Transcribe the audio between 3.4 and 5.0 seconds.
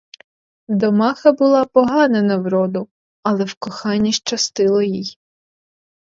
в коханні щастило